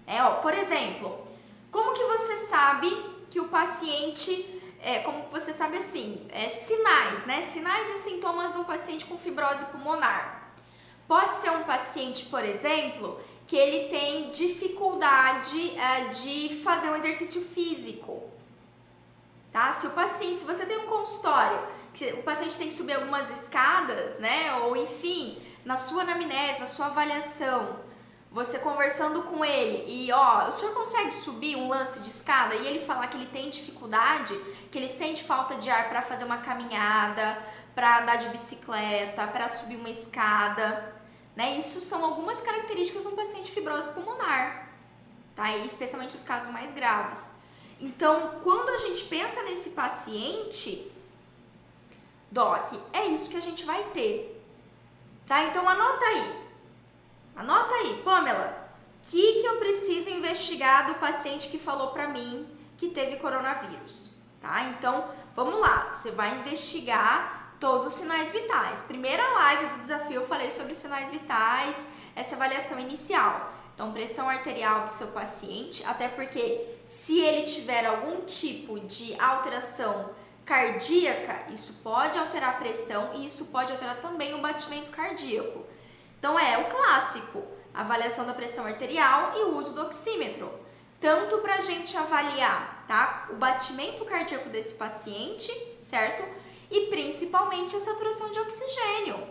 [0.07, 1.25] É, ó, por exemplo,
[1.71, 2.89] como que você sabe
[3.29, 7.41] que o paciente, é, como você sabe assim, é, sinais, né?
[7.41, 10.53] Sinais e sintomas do paciente com fibrose pulmonar.
[11.07, 17.41] Pode ser um paciente, por exemplo, que ele tem dificuldade uh, de fazer um exercício
[17.41, 18.23] físico.
[19.51, 19.71] Tá?
[19.71, 21.59] Se o paciente, se você tem um consultório,
[21.93, 24.53] que o paciente tem que subir algumas escadas, né?
[24.63, 27.79] Ou enfim, na sua anamnese, na sua avaliação,
[28.35, 32.67] você conversando com ele e ó, o senhor consegue subir um lance de escada e
[32.67, 34.37] ele falar que ele tem dificuldade,
[34.69, 37.41] que ele sente falta de ar para fazer uma caminhada,
[37.73, 40.93] para andar de bicicleta, para subir uma escada.
[41.33, 41.57] Né?
[41.57, 44.67] Isso são algumas características de um paciente fibrose pulmonar,
[45.33, 45.55] tá?
[45.55, 47.31] E especialmente os casos mais graves.
[47.79, 50.91] Então, quando a gente pensa nesse paciente,
[52.29, 54.43] doc, é isso que a gente vai ter,
[55.25, 55.41] tá?
[55.45, 56.44] Então, anota aí.
[57.35, 58.65] Anota aí, Pamela.
[59.03, 64.11] O que, que eu preciso investigar do paciente que falou para mim que teve coronavírus,
[64.41, 64.63] tá?
[64.63, 65.91] Então, vamos lá.
[65.91, 68.81] Você vai investigar todos os sinais vitais.
[68.81, 73.53] Primeira live do desafio eu falei sobre sinais vitais, essa avaliação inicial.
[73.73, 80.11] Então, pressão arterial do seu paciente, até porque se ele tiver algum tipo de alteração
[80.45, 85.64] cardíaca, isso pode alterar a pressão e isso pode alterar também o batimento cardíaco.
[86.25, 90.51] Então, é o clássico: avaliação da pressão arterial e o uso do oxímetro.
[90.99, 93.27] tanto para a gente avaliar, tá?
[93.29, 96.23] O batimento cardíaco desse paciente, certo?
[96.71, 99.27] E principalmente a saturação de oxigênio.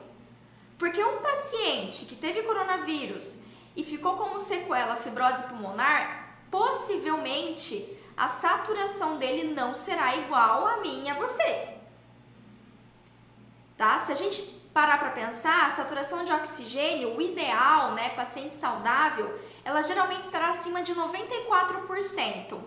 [0.79, 3.41] Porque um paciente que teve coronavírus
[3.75, 11.11] e ficou como sequela fibrose pulmonar, possivelmente a saturação dele não será igual a e
[11.11, 11.75] a você.
[13.77, 13.99] Tá?
[13.99, 19.39] Se a gente parar para pensar, a saturação de oxigênio, o ideal, né, paciente saudável,
[19.65, 22.59] ela geralmente estará acima de 94%.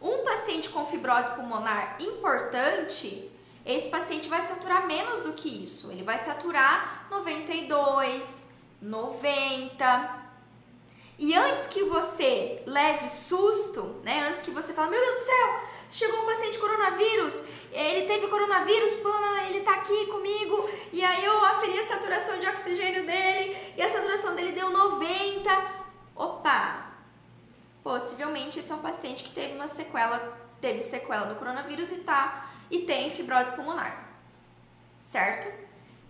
[0.00, 3.30] Um paciente com fibrose pulmonar importante,
[3.66, 5.90] esse paciente vai saturar menos do que isso.
[5.90, 8.46] Ele vai saturar 92,
[8.80, 10.20] 90.
[11.18, 14.28] E antes que você leve susto, né?
[14.30, 15.60] Antes que você fale, meu Deus do céu,
[15.90, 21.44] chegou um paciente coronavírus, ele teve coronavírus, Pamela, ele tá aqui comigo, e aí eu
[21.44, 25.50] aferi a saturação de oxigênio dele, e a saturação dele deu 90.
[26.16, 26.86] Opa!
[27.82, 32.50] Possivelmente esse é um paciente que teve uma sequela, teve sequela do coronavírus e tá
[32.70, 34.08] e tem fibrose pulmonar.
[35.02, 35.52] Certo?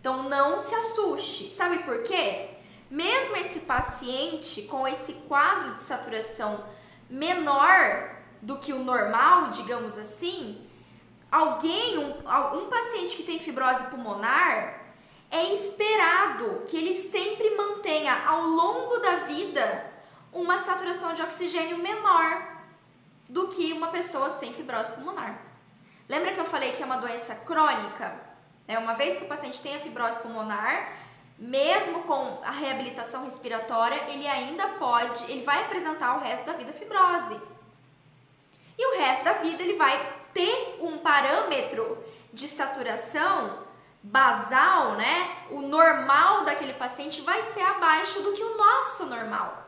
[0.01, 1.49] Então não se assuste.
[1.51, 2.51] Sabe por quê?
[2.91, 6.65] Mesmo esse paciente com esse quadro de saturação
[7.09, 10.67] menor do que o normal, digamos assim,
[11.31, 12.11] alguém, um,
[12.59, 14.81] um paciente que tem fibrose pulmonar,
[15.31, 19.91] é esperado que ele sempre mantenha ao longo da vida
[20.33, 22.59] uma saturação de oxigênio menor
[23.29, 25.41] do que uma pessoa sem fibrose pulmonar.
[26.09, 28.13] Lembra que eu falei que é uma doença crônica?
[28.67, 30.93] É uma vez que o paciente tem a fibrose pulmonar,
[31.39, 36.73] mesmo com a reabilitação respiratória, ele ainda pode, ele vai apresentar o resto da vida
[36.73, 37.41] fibrose.
[38.77, 43.67] E o resto da vida ele vai ter um parâmetro de saturação
[44.03, 45.45] basal, né?
[45.51, 49.61] O normal daquele paciente vai ser abaixo do que o nosso normal.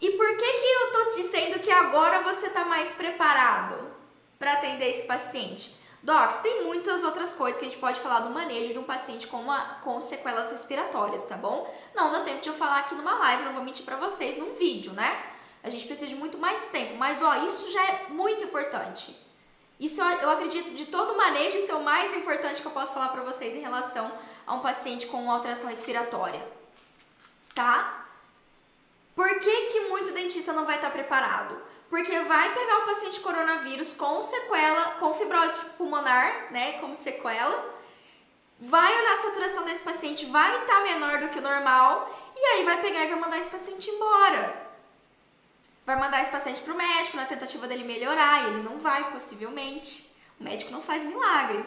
[0.00, 3.90] E por que que eu tô dizendo que agora você tá mais preparado
[4.38, 5.76] para atender esse paciente?
[6.02, 9.26] Docs, tem muitas outras coisas que a gente pode falar do manejo de um paciente
[9.26, 11.68] com, uma, com sequelas respiratórias, tá bom?
[11.94, 14.54] Não dá tempo de eu falar aqui numa live, não vou mentir para vocês, num
[14.54, 15.35] vídeo, né?
[15.66, 19.16] A gente precisa de muito mais tempo, mas ó, isso já é muito importante.
[19.80, 22.94] Isso eu, eu acredito de todo manejo, isso é o mais importante que eu posso
[22.94, 24.08] falar para vocês em relação
[24.46, 26.40] a um paciente com alteração respiratória.
[27.52, 28.06] Tá?
[29.16, 31.60] Por que, que muito dentista não vai estar preparado?
[31.90, 37.74] Porque vai pegar o paciente coronavírus com sequela, com fibrose pulmonar, né, como sequela,
[38.60, 42.64] vai olhar a saturação desse paciente, vai estar menor do que o normal, e aí
[42.64, 44.65] vai pegar e vai mandar esse paciente embora
[45.86, 49.12] vai mandar esse paciente para o médico na tentativa dele melhorar, e ele não vai,
[49.12, 50.12] possivelmente.
[50.38, 51.64] O médico não faz milagre.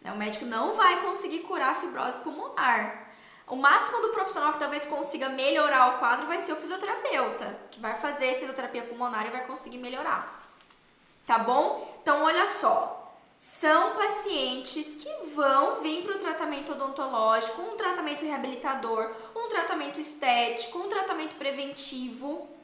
[0.00, 0.10] Né?
[0.10, 3.10] O médico não vai conseguir curar a fibrose pulmonar.
[3.46, 7.78] O máximo do profissional que talvez consiga melhorar o quadro vai ser o fisioterapeuta, que
[7.78, 10.42] vai fazer fisioterapia pulmonar e vai conseguir melhorar.
[11.26, 11.98] Tá bom?
[12.02, 13.12] Então, olha só.
[13.38, 20.78] São pacientes que vão vir para o tratamento odontológico, um tratamento reabilitador, um tratamento estético,
[20.78, 22.55] um tratamento preventivo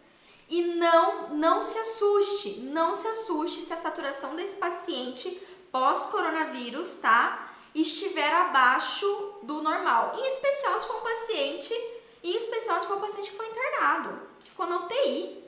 [0.52, 7.50] e não, não se assuste, não se assuste se a saturação desse paciente pós-coronavírus, tá?
[7.74, 9.06] Estiver abaixo
[9.44, 10.12] do normal.
[10.14, 11.72] Em especial se for um paciente,
[12.22, 15.42] em especial se for um paciente que foi internado, que ficou na UTI.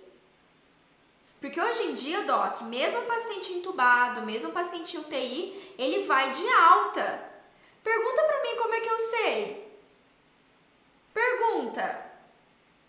[1.38, 6.32] Porque hoje em dia, Doc, mesmo um paciente entubado, mesmo um paciente UTI, ele vai
[6.32, 7.30] de alta.
[7.82, 9.78] Pergunta pra mim como é que eu sei.
[11.12, 12.03] Pergunta.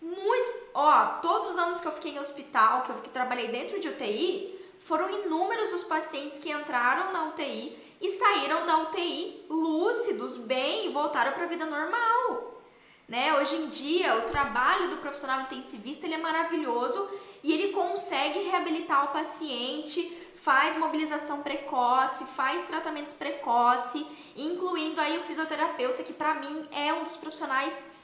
[0.06, 3.88] Muitos, ó, todos os anos que eu fiquei em hospital, que eu trabalhei dentro de
[3.88, 10.86] UTI, foram inúmeros os pacientes que entraram na UTI e saíram da UTI lúcidos, bem
[10.86, 12.62] e voltaram para a vida normal.
[13.08, 13.36] Né?
[13.36, 17.10] Hoje em dia, o trabalho do profissional intensivista ele é maravilhoso
[17.42, 20.00] e ele consegue reabilitar o paciente,
[20.36, 27.02] faz mobilização precoce, faz tratamentos precoce, incluindo aí o fisioterapeuta, que para mim é um
[27.02, 27.95] dos profissionais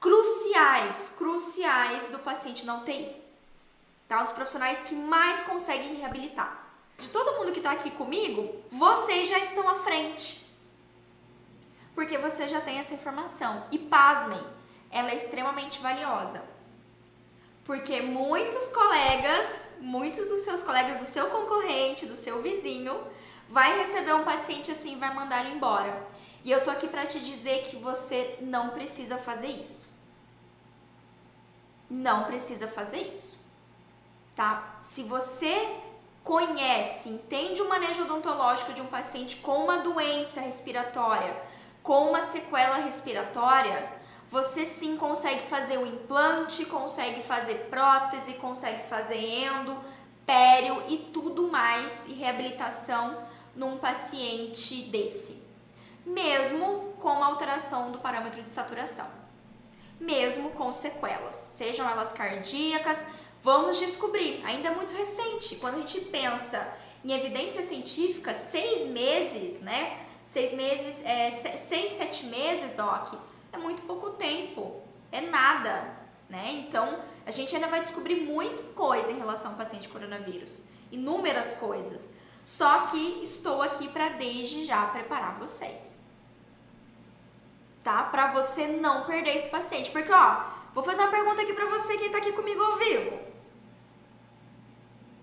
[0.00, 3.16] cruciais, cruciais do paciente na UTI.
[4.06, 4.22] Tá?
[4.22, 6.66] Os profissionais que mais conseguem reabilitar.
[6.96, 10.46] De todo mundo que está aqui comigo, vocês já estão à frente.
[11.94, 13.64] Porque você já tem essa informação.
[13.70, 14.42] E pasmem,
[14.90, 16.42] ela é extremamente valiosa.
[17.64, 22.98] Porque muitos colegas, muitos dos seus colegas, do seu concorrente, do seu vizinho,
[23.50, 26.07] vai receber um paciente assim e vai mandar ele embora.
[26.44, 29.88] E eu tô aqui para te dizer que você não precisa fazer isso
[31.90, 33.46] não precisa fazer isso,
[34.36, 34.78] tá?
[34.82, 35.76] Se você
[36.22, 41.34] conhece, entende o manejo odontológico de um paciente com uma doença respiratória,
[41.82, 43.96] com uma sequela respiratória,
[44.30, 49.74] você sim consegue fazer o implante, consegue fazer prótese, consegue fazer endo,
[50.26, 53.26] pério e tudo mais e reabilitação
[53.56, 55.47] num paciente desse.
[56.08, 59.06] Mesmo com alteração do parâmetro de saturação.
[60.00, 63.04] Mesmo com sequelas, sejam elas cardíacas,
[63.42, 64.44] vamos descobrir.
[64.46, 65.56] Ainda é muito recente.
[65.56, 66.66] Quando a gente pensa
[67.04, 70.00] em evidência científica, seis meses, né?
[70.22, 73.14] Seis meses, é, seis, sete meses, Doc,
[73.52, 75.94] é muito pouco tempo, é nada,
[76.28, 76.64] né?
[76.66, 82.10] Então, a gente ainda vai descobrir muita coisa em relação ao paciente coronavírus, inúmeras coisas.
[82.44, 85.97] Só que estou aqui para desde já preparar vocês.
[87.82, 88.02] Tá?
[88.04, 90.42] Para você não perder esse paciente, porque ó,
[90.74, 93.18] vou fazer uma pergunta aqui para você que tá aqui comigo ao vivo.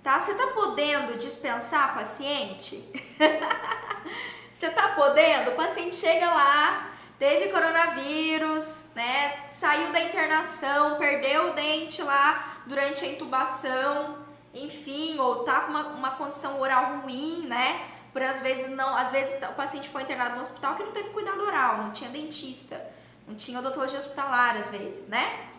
[0.02, 0.20] Tá?
[0.20, 2.92] Você tá podendo dispensar paciente?
[4.52, 5.52] você tá podendo?
[5.52, 9.48] O paciente chega lá, teve coronavírus, né?
[9.50, 15.88] Saiu da internação, perdeu o dente lá durante a intubação, enfim, ou tá com uma,
[15.88, 17.95] uma condição oral ruim, né?
[18.16, 21.10] Por às vezes não, às vezes o paciente foi internado no hospital que não teve
[21.10, 22.82] cuidado oral, não tinha dentista,
[23.28, 25.50] não tinha odontologia hospitalar às vezes, né?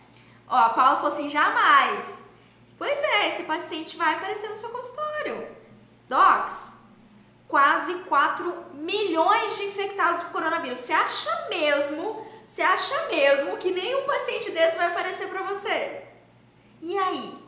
[0.49, 2.25] Ó, a Paula falou assim, jamais.
[2.79, 5.47] Pois é, esse paciente vai aparecer no seu consultório.
[6.09, 6.79] Docs,
[7.47, 10.79] quase 4 milhões de infectados por coronavírus.
[10.79, 16.07] Você acha mesmo, você acha mesmo que nenhum paciente desse vai aparecer para você?
[16.81, 17.39] E aí?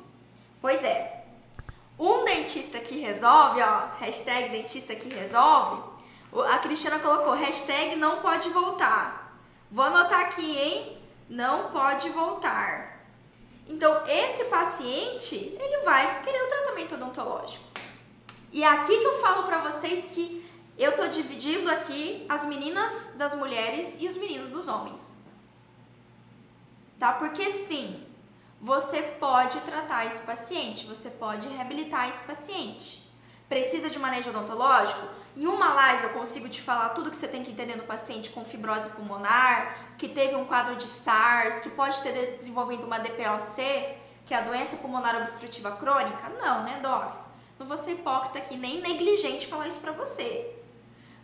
[0.60, 1.17] Pois é,
[1.98, 5.82] um dentista que resolve, ó, hashtag dentista que resolve,
[6.48, 9.36] a Cristiana colocou, hashtag não pode voltar.
[9.70, 10.98] Vou anotar aqui, hein?
[11.28, 13.04] Não pode voltar.
[13.68, 17.64] Então, esse paciente, ele vai querer o tratamento odontológico.
[18.52, 20.46] E é aqui que eu falo para vocês que
[20.78, 25.14] eu tô dividindo aqui as meninas das mulheres e os meninos dos homens.
[26.98, 27.12] Tá?
[27.12, 28.06] Porque sim,
[28.60, 33.08] você pode tratar esse paciente, você pode reabilitar esse paciente.
[33.48, 35.08] Precisa de manejo odontológico?
[35.36, 38.30] Em uma live eu consigo te falar tudo que você tem que entender no paciente
[38.30, 43.96] com fibrose pulmonar, que teve um quadro de SARS, que pode ter desenvolvido uma DPOC,
[44.26, 46.28] que é a doença pulmonar obstrutiva crônica?
[46.40, 47.28] Não, né, Docs?
[47.58, 50.54] Não vou ser hipócrita aqui, nem negligente falar isso pra você.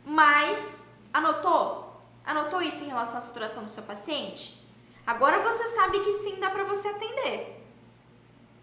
[0.04, 2.00] Mas, anotou?
[2.24, 4.63] Anotou isso em relação à saturação do seu paciente?
[5.06, 7.62] Agora você sabe que sim dá pra você atender.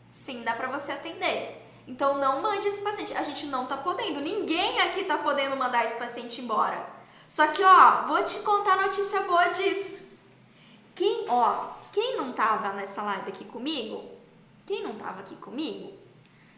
[0.10, 1.62] Sim, dá pra você atender.
[1.88, 3.14] Então não mande esse paciente.
[3.16, 4.20] A gente não tá podendo.
[4.20, 6.86] Ninguém aqui tá podendo mandar esse paciente embora.
[7.28, 10.18] Só que, ó, vou te contar notícia boa disso.
[10.94, 14.04] Quem, ó, quem não tava nessa live aqui comigo,
[14.66, 15.94] quem não tava aqui comigo,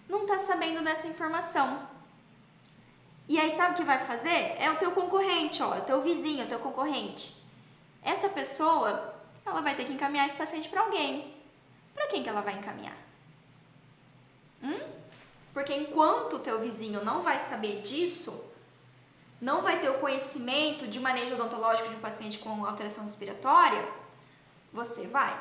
[0.09, 1.87] não tá sabendo dessa informação.
[3.27, 4.55] E aí sabe o que vai fazer?
[4.57, 7.35] É o teu concorrente, ó, é o teu vizinho, é o teu concorrente.
[8.01, 9.12] Essa pessoa,
[9.45, 11.33] ela vai ter que encaminhar esse paciente para alguém.
[11.93, 12.97] Para quem que ela vai encaminhar?
[14.61, 14.79] Hum?
[15.53, 18.51] Porque enquanto o teu vizinho não vai saber disso,
[19.39, 23.85] não vai ter o conhecimento de manejo odontológico de um paciente com alteração respiratória,
[24.71, 25.37] você vai.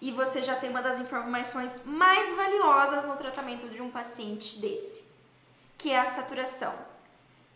[0.00, 5.04] E você já tem uma das informações mais valiosas no tratamento de um paciente desse,
[5.78, 6.74] que é a saturação,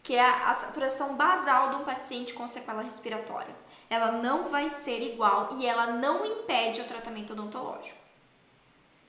[0.02, 3.54] que é a saturação basal de um paciente com sequela respiratória.
[3.88, 7.96] Ela não vai ser igual e ela não impede o tratamento odontológico.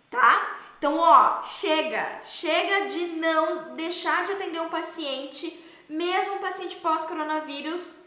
[0.09, 0.57] Tá?
[0.77, 8.05] Então, ó, chega, chega de não deixar de atender um paciente mesmo o paciente pós-coronavírus,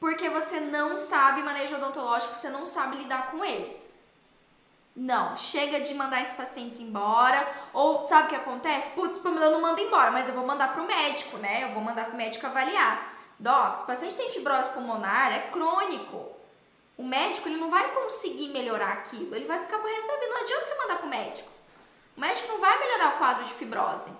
[0.00, 3.80] porque você não sabe manejo odontológico, você não sabe lidar com ele.
[4.94, 7.50] Não, chega de mandar esses pacientes embora.
[7.72, 8.90] Ou sabe o que acontece?
[8.90, 11.64] Putz, eu não mando embora, mas eu vou mandar pro médico, né?
[11.64, 13.11] Eu vou mandar pro médico avaliar.
[13.42, 16.30] Docs, paciente tem fibrose pulmonar, é crônico.
[16.96, 20.32] O médico ele não vai conseguir melhorar aquilo, ele vai ficar pro resto da vida.
[20.32, 21.48] Não adianta você mandar pro médico.
[22.16, 24.12] O médico não vai melhorar o quadro de fibrose.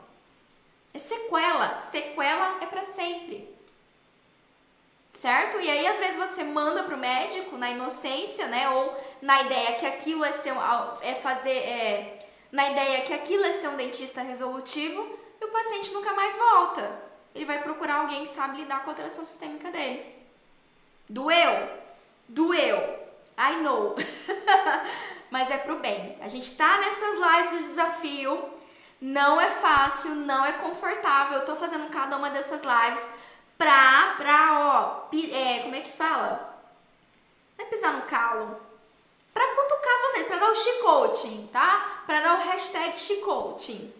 [0.93, 1.79] É sequela.
[1.93, 3.49] Sequela é para sempre.
[5.14, 5.61] Certo?
[5.61, 8.70] E aí, às vezes, você manda pro médico na inocência, né?
[8.70, 10.33] Ou na ideia que aquilo é
[11.03, 11.59] é fazer.
[11.59, 12.18] É,
[12.51, 17.11] na ideia que aquilo é ser um dentista resolutivo, e o paciente nunca mais volta.
[17.35, 20.14] Ele vai procurar alguém que sabe lidar com a alteração sistêmica dele.
[21.09, 21.68] Doeu?
[22.28, 22.78] Doeu.
[23.39, 23.97] I know.
[25.30, 26.16] Mas é pro bem.
[26.20, 28.53] A gente tá nessas lives de desafio
[29.03, 31.39] não é fácil, não é confortável.
[31.39, 33.11] Eu tô fazendo cada uma dessas lives
[33.59, 36.57] pra, pra ó, é, como é que fala?
[37.59, 38.61] Não é pisar no calo.
[39.35, 42.03] Pra cutucar vocês, pra dar o chicote, tá?
[42.07, 43.93] Pra dar o hashtag chicote.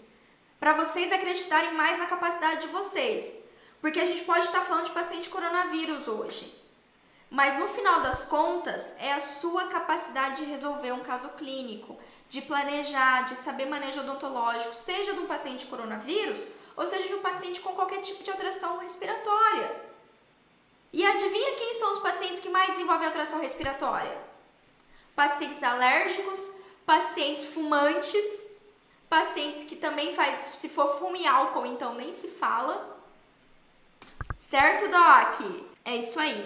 [0.63, 3.41] Pra vocês acreditarem mais na capacidade de vocês.
[3.81, 6.57] Porque a gente pode estar falando de paciente coronavírus hoje.
[7.29, 11.99] Mas no final das contas, é a sua capacidade de resolver um caso clínico,
[12.29, 16.47] de planejar, de saber manejo odontológico, seja de um paciente coronavírus
[16.77, 19.69] ou seja de um paciente com qualquer tipo de alteração respiratória.
[20.93, 24.17] E adivinha quem são os pacientes que mais desenvolvem alteração respiratória?
[25.17, 28.52] Pacientes alérgicos, pacientes fumantes,
[29.13, 32.99] pacientes que também faz, se for fumo e álcool, então nem se fala.
[34.39, 35.35] Certo, Doc?
[35.85, 36.41] É isso aí.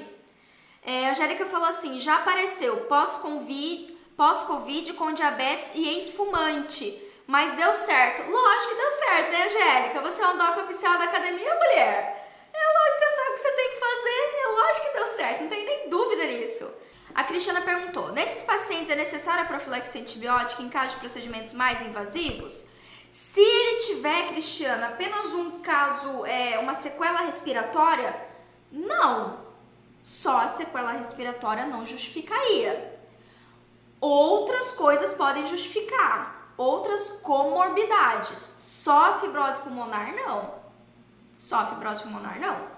[0.83, 6.87] É, a Angélica falou assim: já apareceu pós-Covid pós -COVID, com diabetes e ex-fumante,
[7.27, 8.29] mas deu certo.
[8.29, 10.01] Lógico que deu certo, né, Angélica?
[10.01, 11.97] Você é um doc oficial da academia, mulher.
[12.53, 14.21] É lógico, você sabe o que você tem que fazer.
[14.43, 16.86] É lógico que deu certo, não tem nem dúvida nisso.
[17.17, 21.81] A Cristiana perguntou: nesses pacientes é necessária a profilaxia antibiótica em caso de procedimentos mais
[21.81, 22.67] invasivos?
[23.11, 28.15] Se ele tiver, Cristiana, apenas um caso, é, uma sequela respiratória,
[28.71, 29.39] não
[30.03, 32.95] só a sequela respiratória não justificaria.
[33.99, 38.57] Outras coisas podem justificar, outras comorbidades.
[38.61, 40.55] Só a fibrose pulmonar não.
[41.35, 42.76] Só a fibrose pulmonar não.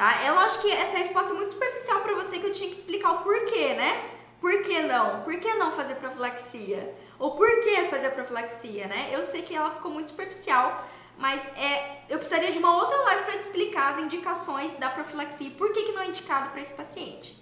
[0.00, 0.24] Tá?
[0.24, 3.10] Eu acho que essa resposta é muito superficial para você que eu tinha que explicar
[3.10, 4.02] o porquê, né?
[4.40, 5.20] Por que não?
[5.20, 6.94] Por que não fazer profilaxia?
[7.18, 9.10] Ou por que fazer profilaxia, né?
[9.12, 10.88] Eu sei que ela ficou muito superficial,
[11.18, 15.50] mas é, eu precisaria de uma outra live para explicar as indicações da profilaxia e
[15.50, 17.38] por que, que não é indicado para esse paciente,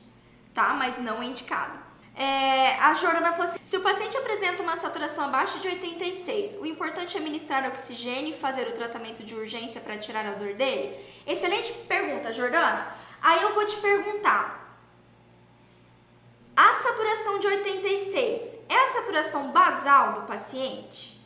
[0.52, 0.70] tá?
[0.70, 1.78] Mas não é indicado.
[2.18, 6.66] É, a Jordana falou assim: se o paciente apresenta uma saturação abaixo de 86, o
[6.66, 10.98] importante é ministrar oxigênio e fazer o tratamento de urgência para tirar a dor dele?
[11.24, 12.92] Excelente pergunta, Jordana.
[13.22, 14.76] Aí eu vou te perguntar:
[16.56, 21.24] a saturação de 86 é a saturação basal do paciente?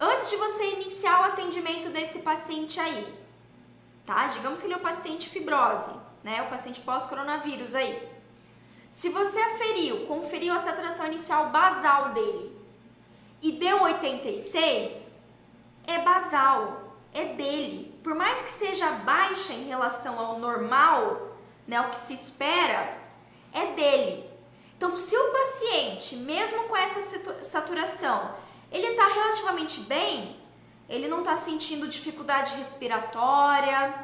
[0.00, 3.16] Antes de você iniciar o atendimento desse paciente aí,
[4.04, 4.26] tá?
[4.26, 5.92] Digamos que ele é o paciente fibrose,
[6.24, 6.42] né?
[6.42, 8.15] O paciente pós-coronavírus aí.
[8.90, 12.56] Se você aferiu, conferiu a saturação inicial basal dele
[13.42, 15.18] e deu 86,
[15.86, 17.94] é basal, é dele.
[18.02, 22.96] Por mais que seja baixa em relação ao normal, né, o que se espera,
[23.52, 24.28] é dele.
[24.76, 27.00] Então, se o paciente, mesmo com essa
[27.42, 28.34] saturação,
[28.70, 30.36] ele está relativamente bem,
[30.88, 33.94] ele não está sentindo dificuldade respiratória,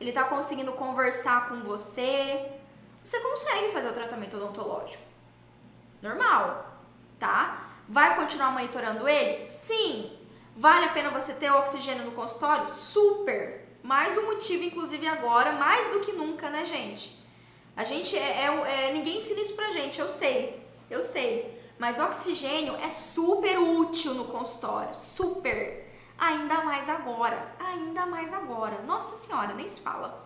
[0.00, 2.50] ele está conseguindo conversar com você,
[3.04, 5.02] você consegue fazer o tratamento odontológico.
[6.00, 6.74] Normal,
[7.18, 7.68] tá?
[7.86, 9.46] Vai continuar monitorando ele?
[9.46, 10.18] Sim.
[10.56, 12.72] Vale a pena você ter o oxigênio no consultório?
[12.72, 13.68] Super.
[13.82, 17.22] Mais um motivo, inclusive agora, mais do que nunca, né, gente?
[17.76, 21.60] A gente é, é, é ninguém ensina isso pra gente, eu sei, eu sei.
[21.78, 25.92] Mas oxigênio é super útil no consultório, super.
[26.16, 28.80] Ainda mais agora, ainda mais agora.
[28.82, 30.23] Nossa senhora, nem se fala.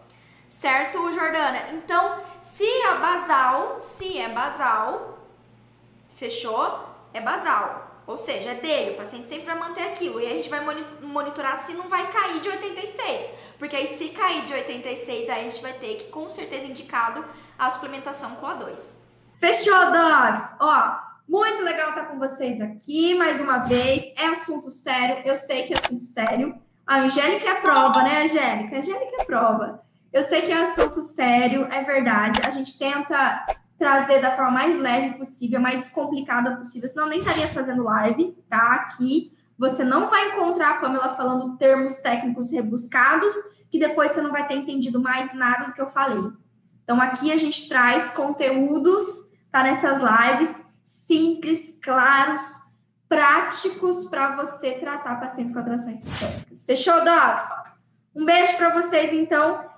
[0.49, 1.71] Certo, Jordana?
[1.73, 5.19] Então, se é basal, se é basal,
[6.17, 6.87] fechou?
[7.13, 7.87] É basal.
[8.07, 10.19] Ou seja, é dele, o paciente sempre vai manter aquilo.
[10.19, 10.61] E a gente vai
[11.03, 13.31] monitorar se não vai cair de 86.
[13.59, 17.23] Porque aí, se cair de 86, aí a gente vai ter que, com certeza, indicado
[17.59, 19.01] a suplementação com A2.
[19.39, 20.57] Fechou, dogs!
[20.59, 20.97] Ó,
[21.29, 24.03] muito legal estar com vocês aqui mais uma vez.
[24.17, 26.59] É assunto sério, eu sei que é assunto sério.
[26.87, 28.77] A Angélica é a prova, né, Angélica?
[28.77, 29.88] A Angélica é a prova.
[30.13, 32.41] Eu sei que é assunto sério, é verdade.
[32.45, 33.47] A gente tenta
[33.79, 38.75] trazer da forma mais leve possível, mais descomplicada possível, senão nem estaria fazendo live, tá?
[38.75, 43.33] Aqui você não vai encontrar a Pamela falando termos técnicos rebuscados,
[43.71, 46.33] que depois você não vai ter entendido mais nada do que eu falei.
[46.83, 49.05] Então aqui a gente traz conteúdos,
[49.51, 52.69] tá nessas lives simples, claros,
[53.09, 56.65] práticos para você tratar pacientes com atrações sistêmicas.
[56.65, 57.45] Fechou, dogs?
[58.15, 59.78] Um beijo para vocês, então.